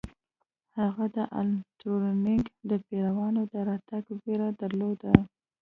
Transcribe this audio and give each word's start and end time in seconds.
هغه 0.79 1.05
د 1.15 1.17
الن 1.39 1.47
ټورینګ 1.79 2.45
د 2.69 2.71
پیریان 2.87 3.35
د 3.51 3.53
راتګ 3.67 4.03
ویره 4.23 4.49
درلوده 4.61 5.13